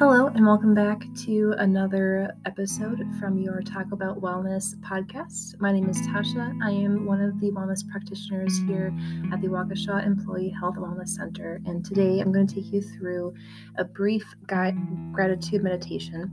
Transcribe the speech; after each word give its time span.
Hello, 0.00 0.28
and 0.28 0.46
welcome 0.46 0.72
back 0.72 1.02
to 1.26 1.54
another 1.58 2.34
episode 2.46 3.06
from 3.20 3.36
your 3.36 3.60
Talk 3.60 3.92
About 3.92 4.18
Wellness 4.18 4.74
podcast. 4.76 5.60
My 5.60 5.72
name 5.72 5.90
is 5.90 6.00
Tasha. 6.00 6.58
I 6.62 6.70
am 6.70 7.04
one 7.04 7.20
of 7.20 7.38
the 7.38 7.50
wellness 7.50 7.86
practitioners 7.86 8.56
here 8.60 8.94
at 9.30 9.42
the 9.42 9.48
Waukesha 9.48 10.06
Employee 10.06 10.54
Health 10.58 10.76
Wellness 10.76 11.10
Center, 11.10 11.60
and 11.66 11.84
today 11.84 12.18
I'm 12.20 12.32
going 12.32 12.46
to 12.46 12.54
take 12.54 12.72
you 12.72 12.80
through 12.80 13.34
a 13.76 13.84
brief 13.84 14.24
gratitude 14.46 15.62
meditation. 15.62 16.32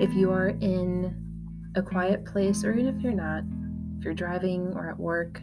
If 0.00 0.14
you 0.14 0.30
are 0.30 0.50
in 0.50 1.12
a 1.74 1.82
quiet 1.82 2.24
place, 2.24 2.62
or 2.62 2.72
even 2.72 2.96
if 2.96 3.02
you're 3.02 3.14
not, 3.14 3.42
if 3.98 4.04
you're 4.04 4.14
driving 4.14 4.72
or 4.76 4.90
at 4.90 4.96
work 4.96 5.42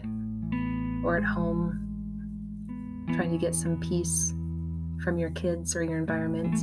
or 1.04 1.18
at 1.18 1.26
home, 1.26 1.76
trying 3.16 3.32
to 3.32 3.38
get 3.38 3.54
some 3.54 3.78
peace 3.82 4.34
from 5.04 5.18
your 5.18 5.30
kids 5.32 5.76
or 5.76 5.84
your 5.84 5.98
environment, 5.98 6.56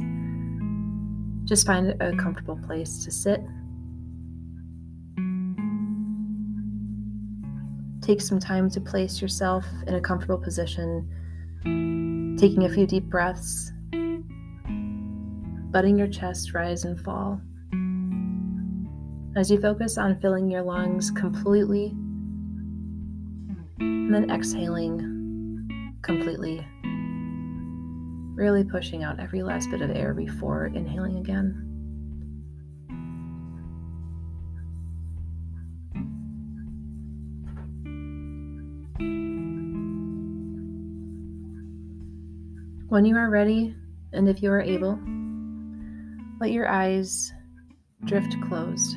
just 1.47 1.67
find 1.67 2.01
a 2.03 2.17
comfortable 2.17 2.59
place 2.67 3.05
to 3.05 3.11
sit. 3.11 3.41
Take 8.03 8.21
some 8.21 8.39
time 8.39 8.71
to 8.71 8.81
place 8.81 9.21
yourself 9.21 9.65
in 9.87 9.95
a 9.95 10.01
comfortable 10.01 10.39
position, 10.39 11.09
taking 12.39 12.65
a 12.65 12.69
few 12.69 12.87
deep 12.87 13.05
breaths, 13.05 13.73
letting 15.73 15.99
your 15.99 16.09
chest 16.09 16.53
rise 16.53 16.85
and 16.85 17.01
fall. 17.01 17.41
As 19.37 19.51
you 19.51 19.61
focus 19.61 19.99
on 19.99 20.21
filling 20.21 20.51
your 20.51 20.63
lungs 20.63 21.11
completely, 21.11 21.95
and 23.79 24.15
then 24.15 24.31
exhaling 24.31 25.93
completely 26.03 26.67
really 28.37 28.63
pushing 28.63 29.03
out 29.03 29.19
every 29.19 29.43
last 29.43 29.71
bit 29.71 29.81
of 29.81 29.91
air 29.91 30.13
before 30.13 30.67
inhaling 30.67 31.17
again. 31.17 31.63
When 42.89 43.05
you 43.05 43.17
are 43.17 43.31
ready, 43.31 43.75
and 44.13 44.29
if 44.29 44.43
you 44.43 44.51
are 44.51 44.61
able, 44.61 44.99
let 46.39 46.53
your 46.53 46.69
eyes 46.69 47.33
drift 48.05 48.37
closed 48.49 48.97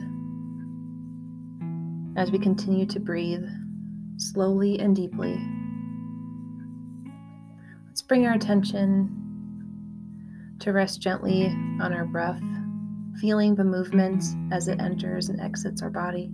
as 2.17 2.29
we 2.29 2.37
continue 2.37 2.85
to 2.85 2.99
breathe 2.99 3.45
slowly 4.17 4.79
and 4.79 4.95
deeply. 4.95 5.39
Let's 7.87 8.01
bring 8.01 8.27
our 8.27 8.33
attention 8.33 9.28
to 10.59 10.73
rest 10.73 11.01
gently 11.01 11.47
on 11.81 11.93
our 11.93 12.05
breath, 12.05 12.41
feeling 13.19 13.55
the 13.55 13.63
movement 13.63 14.23
as 14.51 14.67
it 14.67 14.79
enters 14.81 15.29
and 15.29 15.39
exits 15.39 15.81
our 15.81 15.89
body. 15.89 16.31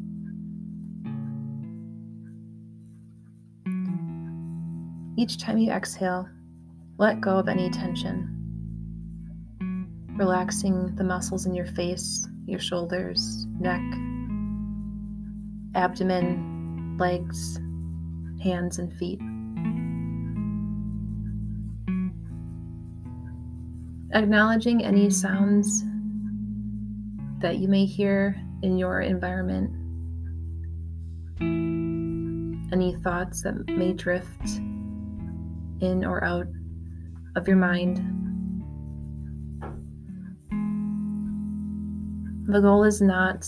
Each 5.18 5.38
time 5.38 5.58
you 5.58 5.72
exhale, 5.72 6.28
let 6.98 7.22
go 7.22 7.38
of 7.38 7.48
any 7.48 7.70
tension, 7.70 8.32
relaxing 10.18 10.96
the 10.96 11.04
muscles 11.04 11.46
in 11.46 11.54
your 11.54 11.68
face, 11.68 12.28
your 12.46 12.60
shoulders, 12.60 13.46
neck, 13.60 13.82
abdomen, 15.76 16.98
legs, 16.98 17.60
hands, 18.44 18.80
and 18.80 18.94
feet. 18.94 19.20
Acknowledging 24.16 24.84
any 24.84 25.10
sounds 25.10 25.84
mm. 25.84 27.42
that 27.42 27.58
you 27.58 27.68
may 27.68 27.86
hear 27.86 28.42
in 28.64 28.78
your 28.78 29.02
environment, 29.02 29.70
any 32.74 32.96
thoughts 33.04 33.44
that 33.44 33.56
may 33.68 33.92
drift 33.94 34.48
in 35.82 36.06
or 36.06 36.24
out 36.24 36.48
of 37.36 37.48
your 37.48 37.58
mind. 37.58 37.98
The 42.48 42.62
goal 42.62 42.84
is 42.84 43.02
not 43.02 43.42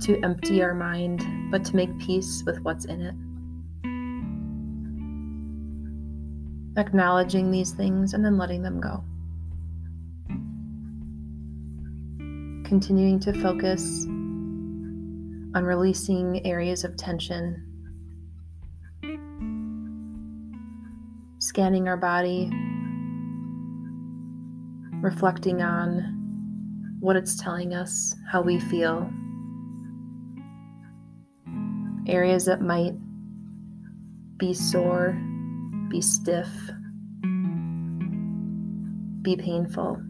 to 0.00 0.20
empty 0.24 0.62
our 0.62 0.74
mind, 0.74 1.24
but 1.52 1.64
to 1.66 1.76
make 1.76 1.96
peace 1.98 2.42
with 2.44 2.60
what's 2.62 2.86
in 2.86 3.00
it. 3.00 3.14
Acknowledging 6.76 7.50
these 7.50 7.72
things 7.72 8.14
and 8.14 8.24
then 8.24 8.36
letting 8.36 8.62
them 8.62 8.80
go. 8.80 9.04
Continuing 12.68 13.20
to 13.20 13.32
focus 13.40 14.06
on 14.06 15.64
releasing 15.64 16.44
areas 16.44 16.82
of 16.82 16.96
tension, 16.96 17.62
scanning 21.38 21.86
our 21.86 21.96
body, 21.96 22.50
reflecting 25.00 25.62
on 25.62 26.96
what 26.98 27.14
it's 27.14 27.36
telling 27.36 27.74
us, 27.74 28.16
how 28.30 28.40
we 28.40 28.58
feel, 28.58 29.08
areas 32.08 32.46
that 32.46 32.60
might 32.60 32.94
be 34.38 34.52
sore 34.52 35.16
be 35.88 36.00
stiff, 36.00 36.48
be 39.22 39.36
painful. 39.36 40.00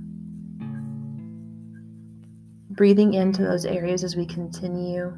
Breathing 2.70 3.14
into 3.14 3.42
those 3.42 3.64
areas 3.64 4.02
as 4.02 4.16
we 4.16 4.26
continue, 4.26 5.16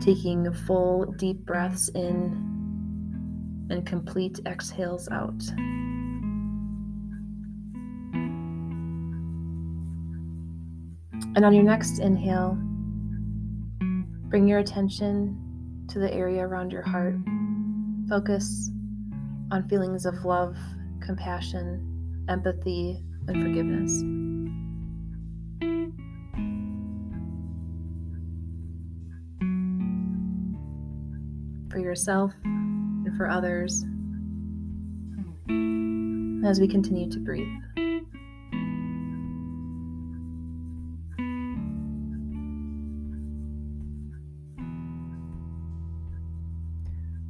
taking 0.00 0.52
full 0.66 1.12
deep 1.18 1.44
breaths 1.44 1.88
in 1.90 2.52
and 3.70 3.86
complete 3.86 4.40
exhales 4.46 5.08
out. 5.10 5.42
And 11.34 11.44
on 11.46 11.54
your 11.54 11.64
next 11.64 11.98
inhale, 11.98 12.58
bring 14.28 14.46
your 14.46 14.58
attention 14.58 15.86
to 15.88 15.98
the 15.98 16.12
area 16.12 16.46
around 16.46 16.72
your 16.72 16.82
heart. 16.82 17.14
Focus 18.12 18.70
on 19.50 19.66
feelings 19.70 20.04
of 20.04 20.26
love, 20.26 20.54
compassion, 21.00 22.26
empathy, 22.28 23.02
and 23.26 23.42
forgiveness. 23.42 24.02
For 31.70 31.78
yourself 31.78 32.34
and 32.44 33.16
for 33.16 33.30
others 33.30 33.82
as 36.46 36.60
we 36.60 36.68
continue 36.68 37.08
to 37.08 37.18
breathe. 37.18 37.48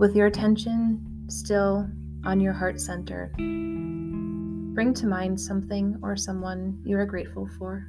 With 0.03 0.17
your 0.17 0.27
attention 0.27 1.27
still 1.29 1.89
on 2.25 2.41
your 2.41 2.53
heart 2.53 2.81
center, 2.81 3.33
bring 3.37 4.93
to 4.95 5.07
mind 5.07 5.41
something 5.41 5.97
or 6.03 6.17
someone 6.17 6.83
you 6.85 6.99
are 6.99 7.07
grateful 7.07 7.49
for. 7.57 7.87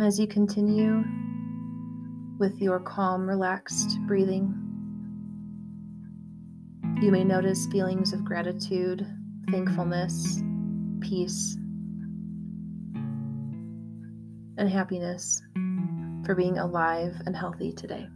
As 0.00 0.20
you 0.20 0.28
continue 0.28 1.02
with 2.38 2.56
your 2.60 2.78
calm, 2.78 3.28
relaxed 3.28 3.98
breathing, 4.06 4.54
you 7.02 7.10
may 7.10 7.24
notice 7.24 7.66
feelings 7.66 8.12
of 8.12 8.24
gratitude, 8.24 9.04
thankfulness, 9.50 10.40
peace, 11.00 11.56
and 14.62 14.70
happiness 14.70 15.42
for 16.24 16.36
being 16.36 16.56
alive 16.56 17.20
and 17.26 17.34
healthy 17.34 17.72
today. 17.72 18.06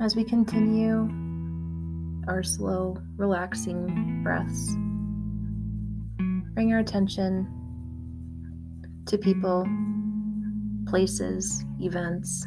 As 0.00 0.16
we 0.16 0.24
continue 0.24 1.06
our 2.26 2.42
slow, 2.42 2.96
relaxing 3.18 4.22
breaths, 4.24 4.74
bring 6.54 6.72
our 6.72 6.78
attention 6.78 7.46
to 9.04 9.18
people, 9.18 9.68
places, 10.86 11.66
events 11.80 12.46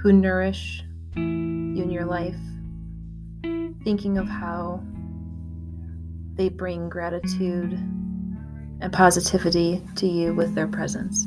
who 0.00 0.14
nourish 0.14 0.82
you 1.16 1.82
in 1.82 1.90
your 1.90 2.04
life, 2.04 2.36
thinking 3.84 4.18
of 4.18 4.26
how 4.26 4.82
they 6.34 6.48
bring 6.48 6.88
gratitude 6.88 7.72
and 8.80 8.92
positivity 8.92 9.82
to 9.96 10.06
you 10.06 10.34
with 10.34 10.54
their 10.54 10.68
presence. 10.68 11.26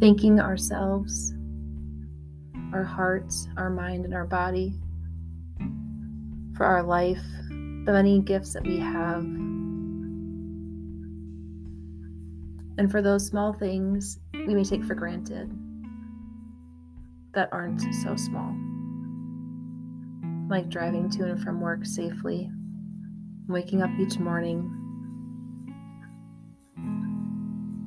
Thanking 0.00 0.40
ourselves, 0.40 1.32
our 2.72 2.84
hearts, 2.84 3.48
our 3.56 3.70
mind, 3.70 4.04
and 4.04 4.14
our 4.14 4.26
body 4.26 4.74
for 6.56 6.66
our 6.66 6.82
life, 6.82 7.22
the 7.48 7.92
many 7.92 8.20
gifts 8.20 8.52
that 8.52 8.66
we 8.66 8.78
have, 8.78 9.24
and 12.82 12.90
for 12.90 13.00
those 13.00 13.24
small 13.24 13.52
things 13.52 14.18
we 14.34 14.56
may 14.56 14.64
take 14.64 14.82
for 14.82 14.96
granted 14.96 15.48
that 17.32 17.48
aren't 17.52 17.80
so 18.02 18.16
small, 18.16 18.56
like 20.50 20.68
driving 20.68 21.08
to 21.08 21.22
and 21.22 21.40
from 21.40 21.60
work 21.60 21.86
safely, 21.86 22.50
waking 23.46 23.82
up 23.82 23.90
each 24.00 24.18
morning, 24.18 24.68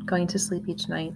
going 0.05 0.27
to 0.27 0.39
sleep 0.39 0.63
each 0.69 0.87
night. 0.87 1.11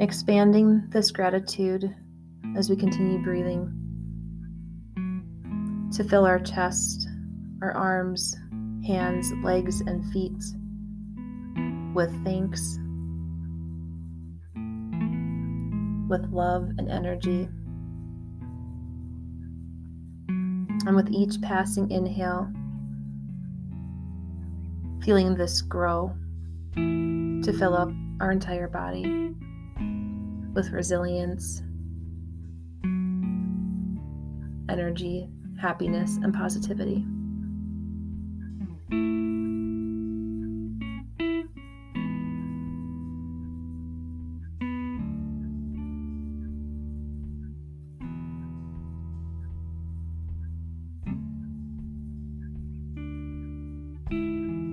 Expanding 0.00 0.82
this 0.90 1.12
gratitude 1.12 1.94
as 2.56 2.68
we 2.68 2.76
continue 2.76 3.18
breathing 3.22 3.78
to 5.92 6.04
fill 6.04 6.24
our 6.24 6.38
chest, 6.38 7.08
our 7.62 7.72
arms, 7.72 8.36
hands, 8.86 9.32
legs, 9.42 9.80
and 9.82 10.04
feet 10.12 10.42
with 11.94 12.10
thanks, 12.24 12.78
with 16.08 16.30
love 16.32 16.70
and 16.78 16.90
energy. 16.90 17.48
And 20.84 20.96
with 20.96 21.10
each 21.10 21.40
passing 21.42 21.90
inhale, 21.90 22.50
feeling 25.04 25.36
this 25.36 25.62
grow 25.62 26.12
to 26.74 27.52
fill 27.58 27.74
up 27.74 27.90
our 28.20 28.32
entire 28.32 28.68
body 28.68 29.34
with 30.54 30.70
resilience, 30.70 31.62
energy, 34.72 35.28
happiness, 35.60 36.16
and 36.22 36.32
positivity. 36.32 37.04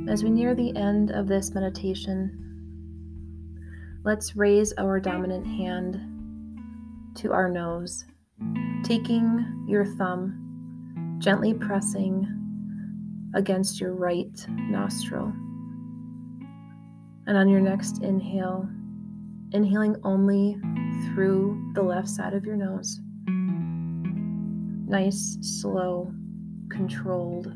As 0.10 0.24
we 0.24 0.31
near 0.31 0.56
the 0.56 0.75
end 0.75 1.12
of 1.12 1.28
this 1.28 1.54
meditation, 1.54 2.31
let's 4.04 4.36
raise 4.36 4.74
our 4.78 5.00
dominant 5.00 5.46
hand 5.46 6.01
to 7.16 7.31
our 7.31 7.48
nose, 7.48 8.06
taking 8.83 9.65
your 9.68 9.86
thumb, 9.86 11.18
gently 11.19 11.53
pressing 11.53 12.27
against 13.36 13.80
your 13.80 13.94
right 13.94 14.45
nostril. 14.50 15.31
And 17.27 17.38
on 17.38 17.47
your 17.47 17.62
next 17.62 18.01
inhale, 18.01 18.68
inhaling 19.51 19.95
only 20.03 20.57
through 21.06 21.71
the 21.75 21.83
left 21.83 22.07
side 22.07 22.33
of 22.33 22.45
your 22.45 22.56
nose. 22.56 23.00
Nice, 24.88 25.38
slow, 25.41 26.12
controlled, 26.71 27.53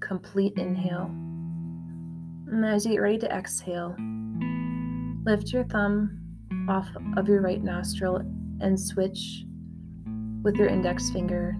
complete 0.00 0.54
inhale. 0.56 1.06
And 2.48 2.64
as 2.64 2.84
you 2.84 2.92
get 2.92 3.00
ready 3.00 3.18
to 3.18 3.32
exhale, 3.32 3.94
lift 5.24 5.52
your 5.52 5.64
thumb 5.64 6.18
off 6.68 6.88
of 7.16 7.28
your 7.28 7.42
right 7.42 7.62
nostril 7.62 8.22
and 8.60 8.78
switch 8.78 9.44
with 10.42 10.56
your 10.56 10.68
index 10.68 11.10
finger 11.10 11.56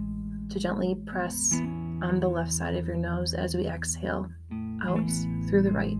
to 0.49 0.59
gently 0.59 0.95
press 1.05 1.53
on 2.01 2.19
the 2.19 2.27
left 2.27 2.51
side 2.51 2.75
of 2.75 2.87
your 2.87 2.95
nose 2.95 3.33
as 3.33 3.55
we 3.55 3.67
exhale 3.67 4.27
out 4.83 5.09
through 5.47 5.61
the 5.61 5.71
right. 5.71 5.97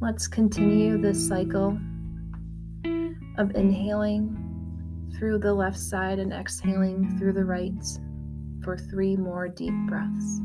Let's 0.00 0.26
continue 0.26 1.00
this 1.00 1.26
cycle 1.26 1.78
of 3.38 3.54
inhaling 3.54 4.42
through 5.18 5.38
the 5.38 5.52
left 5.52 5.78
side 5.78 6.18
and 6.18 6.32
exhaling 6.32 7.16
through 7.18 7.32
the 7.32 7.44
right 7.44 7.72
for 8.62 8.76
three 8.76 9.16
more 9.16 9.48
deep 9.48 9.74
breaths. 9.88 10.40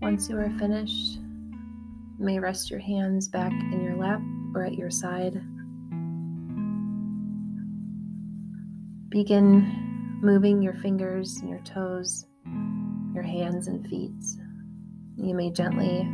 Once 0.00 0.28
you 0.28 0.38
are 0.38 0.50
finished, 0.58 1.18
you 2.18 2.24
may 2.24 2.38
rest 2.38 2.70
your 2.70 2.80
hands 2.80 3.28
back 3.28 3.52
in 3.52 3.82
your 3.82 3.96
lap 3.96 4.20
or 4.54 4.64
at 4.64 4.74
your 4.74 4.90
side. 4.90 5.42
Begin 9.10 10.18
moving 10.22 10.60
your 10.60 10.74
fingers 10.74 11.38
and 11.40 11.48
your 11.48 11.60
toes, 11.60 12.26
your 13.14 13.22
hands 13.22 13.66
and 13.66 13.88
feet. 13.88 14.12
You 15.16 15.34
may 15.34 15.50
gently 15.50 16.06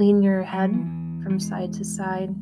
lean 0.00 0.20
your 0.20 0.42
head 0.42 0.72
from 1.22 1.38
side 1.38 1.72
to 1.74 1.84
side. 1.84 2.34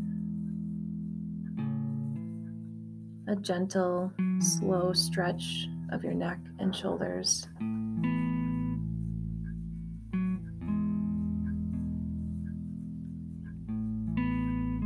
A 3.28 3.36
gentle, 3.36 4.10
slow 4.38 4.94
stretch 4.94 5.68
of 5.92 6.02
your 6.02 6.14
neck 6.14 6.38
and 6.58 6.74
shoulders. 6.74 7.46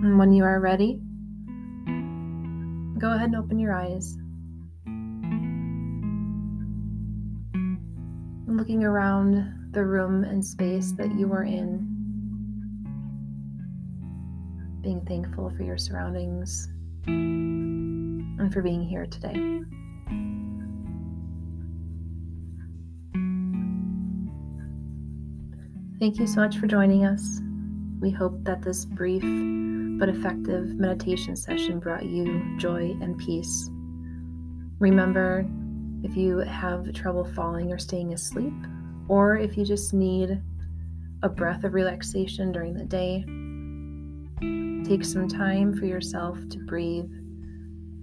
And 0.02 0.18
when 0.18 0.32
you 0.32 0.42
are 0.42 0.58
ready, 0.58 1.00
go 3.00 3.12
ahead 3.12 3.30
and 3.30 3.36
open 3.36 3.58
your 3.58 3.72
eyes. 3.72 4.18
Looking 8.46 8.84
around 8.84 9.72
the 9.72 9.84
room 9.84 10.24
and 10.24 10.44
space 10.44 10.92
that 10.92 11.14
you 11.14 11.32
are 11.32 11.44
in, 11.44 11.86
being 14.82 15.00
thankful 15.06 15.50
for 15.56 15.62
your 15.62 15.78
surroundings 15.78 16.68
and 17.06 18.52
for 18.52 18.60
being 18.60 18.82
here 18.82 19.06
today. 19.06 19.62
Thank 25.98 26.18
you 26.18 26.26
so 26.26 26.40
much 26.40 26.58
for 26.58 26.66
joining 26.66 27.06
us. 27.06 27.40
We 28.00 28.10
hope 28.10 28.44
that 28.44 28.62
this 28.62 28.84
brief 28.84 29.22
but 30.00 30.08
effective 30.08 30.78
meditation 30.78 31.36
session 31.36 31.78
brought 31.78 32.06
you 32.06 32.56
joy 32.56 32.96
and 33.02 33.18
peace. 33.18 33.68
Remember, 34.78 35.46
if 36.02 36.16
you 36.16 36.38
have 36.38 36.90
trouble 36.94 37.22
falling 37.22 37.70
or 37.70 37.78
staying 37.78 38.14
asleep, 38.14 38.54
or 39.08 39.36
if 39.36 39.58
you 39.58 39.64
just 39.64 39.92
need 39.92 40.40
a 41.22 41.28
breath 41.28 41.64
of 41.64 41.74
relaxation 41.74 42.50
during 42.50 42.72
the 42.72 42.84
day, 42.84 43.26
take 44.88 45.04
some 45.04 45.28
time 45.28 45.76
for 45.76 45.84
yourself 45.84 46.38
to 46.48 46.58
breathe, 46.60 47.10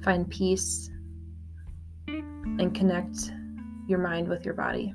find 0.04 0.30
peace, 0.30 0.92
and 2.08 2.76
connect 2.76 3.32
your 3.88 3.98
mind 3.98 4.28
with 4.28 4.46
your 4.46 4.54
body. 4.54 4.94